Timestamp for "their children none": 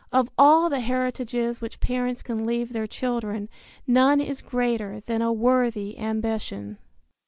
2.73-4.19